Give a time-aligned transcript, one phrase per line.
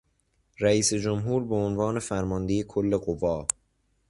[0.59, 3.47] رئیس جمهور به عنوان فرمانده کل قوا